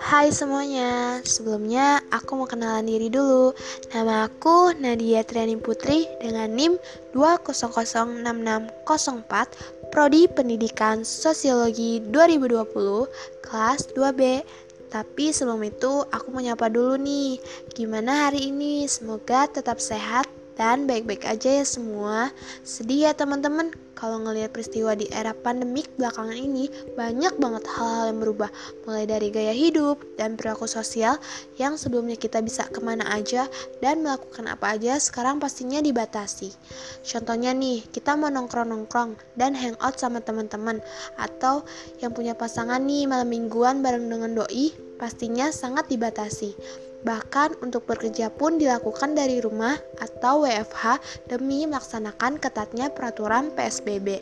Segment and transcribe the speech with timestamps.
[0.00, 3.52] Hai semuanya, sebelumnya aku mau kenalan diri dulu
[3.92, 6.80] Nama aku Nadia Triani Putri dengan NIM
[7.12, 14.40] 2006604 Prodi Pendidikan Sosiologi 2020 kelas 2B
[14.88, 17.36] Tapi sebelum itu aku mau nyapa dulu nih
[17.76, 18.88] Gimana hari ini?
[18.88, 22.28] Semoga tetap sehat dan baik-baik aja ya semua.
[22.68, 28.18] Sedih ya teman-teman kalau ngelihat peristiwa di era pandemik belakangan ini banyak banget hal-hal yang
[28.24, 28.48] berubah
[28.88, 31.20] mulai dari gaya hidup dan perilaku sosial
[31.60, 33.44] yang sebelumnya kita bisa ke mana aja
[33.84, 36.48] dan melakukan apa aja sekarang pastinya dibatasi.
[37.04, 40.80] Contohnya nih, kita mau nongkrong-nongkrong dan hangout sama teman-teman
[41.20, 41.60] atau
[42.00, 46.56] yang punya pasangan nih malam mingguan bareng dengan doi pastinya sangat dibatasi.
[47.00, 51.00] Bahkan untuk bekerja pun dilakukan dari rumah atau WFH
[51.32, 54.20] demi melaksanakan ketatnya peraturan PSBB.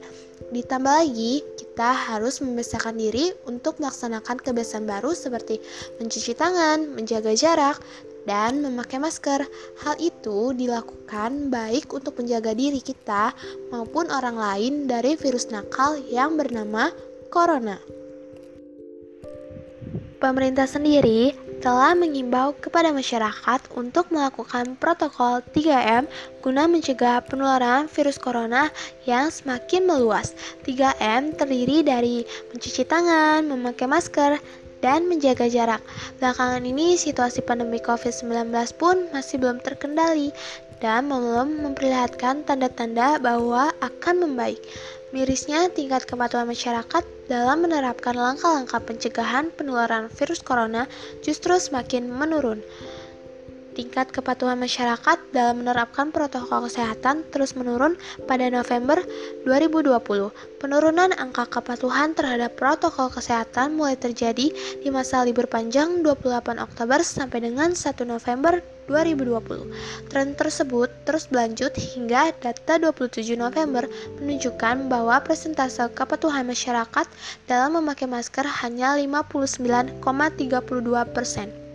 [0.55, 5.59] Ditambah lagi, kita harus membiasakan diri untuk melaksanakan kebiasaan baru seperti
[5.99, 7.83] mencuci tangan, menjaga jarak,
[8.29, 9.43] dan memakai masker.
[9.83, 13.35] Hal itu dilakukan baik untuk menjaga diri kita
[13.75, 16.95] maupun orang lain dari virus nakal yang bernama
[17.33, 17.81] corona.
[20.19, 26.07] Pemerintah sendiri telah mengimbau kepada masyarakat untuk melakukan protokol 3M
[26.39, 28.71] guna mencegah penularan virus corona
[29.05, 30.39] yang semakin meluas.
[30.63, 32.23] 3M terdiri dari
[32.55, 34.39] mencuci tangan, memakai masker,
[34.79, 35.83] dan menjaga jarak.
[36.23, 40.31] Belakangan ini situasi pandemi COVID-19 pun masih belum terkendali
[40.79, 44.63] dan belum memperlihatkan tanda-tanda bahwa akan membaik.
[45.09, 47.01] Mirisnya tingkat kepatuhan masyarakat
[47.33, 50.85] dalam menerapkan langkah-langkah pencegahan penularan virus corona
[51.25, 52.61] justru semakin menurun.
[53.79, 57.95] Tingkat kepatuhan masyarakat dalam menerapkan protokol kesehatan terus menurun
[58.27, 58.99] pada November
[59.47, 60.35] 2020.
[60.59, 64.51] Penurunan angka kepatuhan terhadap protokol kesehatan mulai terjadi
[64.83, 68.59] di masa libur panjang 28 Oktober sampai dengan 1 November
[68.91, 69.71] 2020.
[70.11, 73.87] Tren tersebut terus berlanjut hingga data 27 November
[74.19, 77.07] menunjukkan bahwa persentase kepatuhan masyarakat
[77.47, 80.03] dalam memakai masker hanya 59,32
[81.15, 81.68] persen.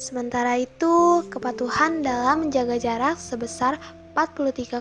[0.00, 3.76] Sementara itu, kepatuhan dalam menjaga jarak sebesar
[4.16, 4.80] 43,46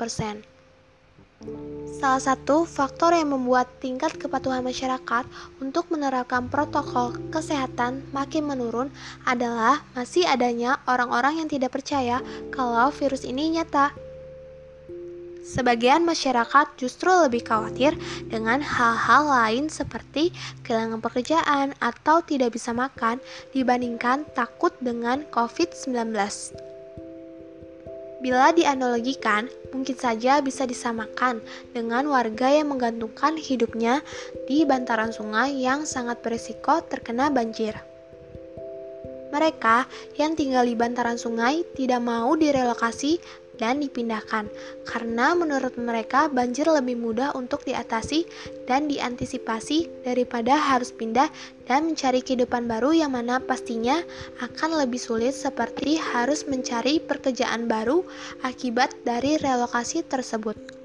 [0.00, 0.40] persen.
[2.00, 5.28] Salah satu faktor yang membuat tingkat kepatuhan masyarakat
[5.60, 8.88] untuk menerapkan protokol kesehatan makin menurun
[9.28, 13.92] adalah masih adanya orang-orang yang tidak percaya kalau virus ini nyata.
[15.40, 17.96] Sebagian masyarakat justru lebih khawatir
[18.28, 23.18] dengan hal-hal lain seperti kehilangan pekerjaan atau tidak bisa makan
[23.56, 26.12] dibandingkan takut dengan COVID-19.
[28.20, 31.40] Bila dianalogikan, mungkin saja bisa disamakan
[31.72, 34.04] dengan warga yang menggantungkan hidupnya
[34.44, 37.72] di bantaran sungai yang sangat berisiko terkena banjir.
[39.32, 39.88] Mereka
[40.20, 43.22] yang tinggal di bantaran sungai tidak mau direlokasi
[43.60, 44.48] dan dipindahkan,
[44.88, 48.24] karena menurut mereka banjir lebih mudah untuk diatasi
[48.64, 51.28] dan diantisipasi daripada harus pindah
[51.68, 54.00] dan mencari kehidupan baru yang mana pastinya
[54.40, 58.00] akan lebih sulit seperti harus mencari pekerjaan baru
[58.40, 60.79] akibat dari relokasi tersebut.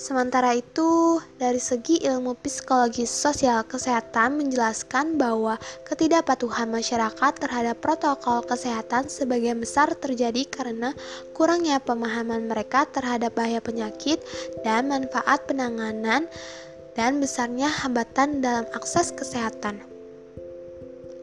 [0.00, 9.12] Sementara itu, dari segi ilmu psikologi sosial kesehatan menjelaskan bahwa ketidakpatuhan masyarakat terhadap protokol kesehatan
[9.12, 10.96] sebagian besar terjadi karena
[11.36, 14.24] kurangnya pemahaman mereka terhadap bahaya penyakit
[14.64, 16.24] dan manfaat penanganan
[16.96, 19.84] dan besarnya hambatan dalam akses kesehatan.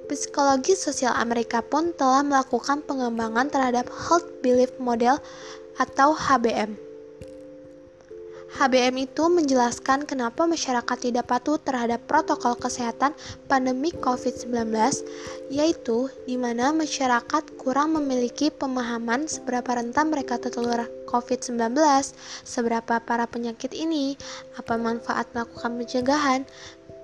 [0.06, 5.18] Psikologi sosial Amerika pun telah melakukan pengembangan terhadap Health Belief Model
[5.82, 6.87] atau HBM
[8.58, 13.14] HBM itu menjelaskan kenapa masyarakat tidak patuh terhadap protokol kesehatan
[13.46, 14.74] pandemi COVID-19,
[15.54, 21.78] yaitu di mana masyarakat kurang memiliki pemahaman seberapa rentan mereka tertular COVID-19,
[22.42, 24.18] seberapa para penyakit ini,
[24.58, 26.42] apa manfaat melakukan pencegahan,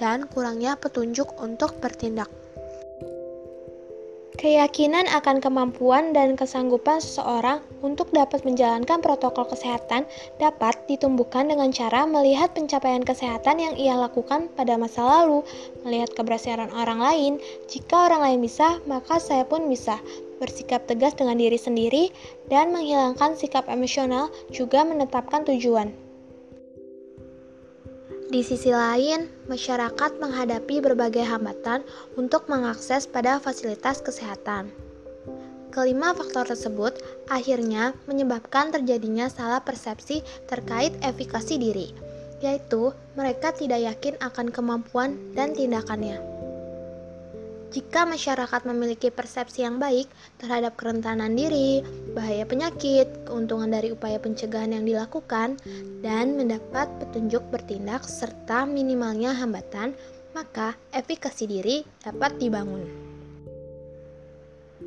[0.01, 2.42] dan kurangnya petunjuk untuk bertindak.
[4.43, 10.03] Keyakinan akan kemampuan dan kesanggupan seseorang untuk dapat menjalankan protokol kesehatan
[10.35, 15.47] dapat ditumbuhkan dengan cara melihat pencapaian kesehatan yang ia lakukan pada masa lalu,
[15.87, 17.33] melihat keberhasilan orang lain.
[17.71, 19.95] Jika orang lain bisa, maka saya pun bisa.
[20.43, 22.11] Bersikap tegas dengan diri sendiri
[22.51, 26.02] dan menghilangkan sikap emosional juga menetapkan tujuan.
[28.31, 31.83] Di sisi lain, masyarakat menghadapi berbagai hambatan
[32.15, 34.71] untuk mengakses pada fasilitas kesehatan.
[35.73, 41.89] Kelima faktor tersebut akhirnya menyebabkan terjadinya salah persepsi terkait efikasi diri,
[42.39, 46.32] yaitu mereka tidak yakin akan kemampuan dan tindakannya.
[47.73, 50.05] Jika masyarakat memiliki persepsi yang baik
[50.37, 51.81] terhadap kerentanan diri,
[52.13, 55.57] bahaya penyakit, keuntungan dari upaya pencegahan yang dilakukan,
[56.05, 59.97] dan mendapat petunjuk bertindak serta minimalnya hambatan,
[60.37, 62.85] maka efikasi diri dapat dibangun.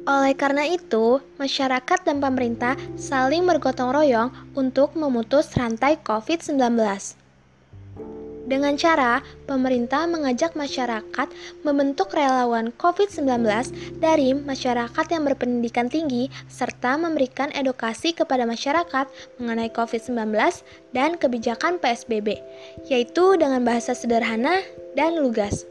[0.06, 6.54] Oleh karena itu, masyarakat dan pemerintah saling bergotong royong untuk memutus rantai COVID-19.
[8.46, 11.28] Dengan cara pemerintah mengajak masyarakat
[11.66, 13.42] membentuk relawan COVID-19
[13.98, 19.10] dari masyarakat yang berpendidikan tinggi serta memberikan edukasi kepada masyarakat
[19.42, 20.30] mengenai COVID-19
[20.94, 22.38] dan kebijakan PSBB,
[22.86, 24.62] yaitu dengan bahasa sederhana
[24.94, 25.66] dan lugas.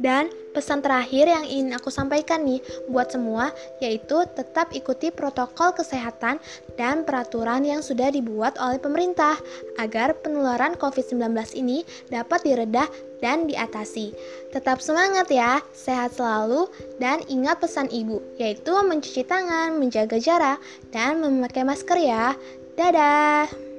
[0.00, 2.58] Dan pesan terakhir yang ingin aku sampaikan nih
[2.88, 3.52] buat semua
[3.84, 6.40] yaitu tetap ikuti protokol kesehatan
[6.80, 9.36] dan peraturan yang sudah dibuat oleh pemerintah
[9.76, 12.88] agar penularan COVID-19 ini dapat diredah
[13.20, 14.16] dan diatasi.
[14.56, 16.66] Tetap semangat ya, sehat selalu
[16.96, 20.58] dan ingat pesan ibu yaitu mencuci tangan, menjaga jarak
[20.90, 22.32] dan memakai masker ya.
[22.74, 23.69] Dadah.